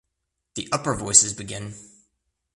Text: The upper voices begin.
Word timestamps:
The 0.55 0.67
upper 0.71 0.95
voices 0.95 1.35
begin. 1.35 1.75